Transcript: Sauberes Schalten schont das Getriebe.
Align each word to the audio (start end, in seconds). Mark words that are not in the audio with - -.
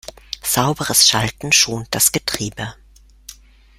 Sauberes 0.41 1.07
Schalten 1.07 1.51
schont 1.51 1.89
das 1.91 2.11
Getriebe. 2.11 2.73